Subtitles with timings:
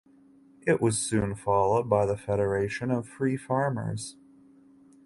[0.65, 4.15] It was soon followed by the Federation of Free Farmers.